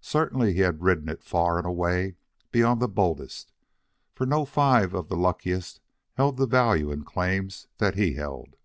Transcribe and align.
Certainly 0.00 0.54
he 0.54 0.60
had 0.60 0.82
ridden 0.82 1.10
it 1.10 1.22
far 1.22 1.58
and 1.58 1.66
away 1.66 2.16
beyond 2.50 2.80
the 2.80 2.88
boldest, 2.88 3.52
for 4.14 4.24
no 4.24 4.46
five 4.46 4.94
of 4.94 5.08
the 5.08 5.14
luckiest 5.18 5.82
held 6.14 6.38
the 6.38 6.46
value 6.46 6.90
in 6.90 7.04
claims 7.04 7.68
that 7.76 7.94
he 7.94 8.14
held. 8.14 8.56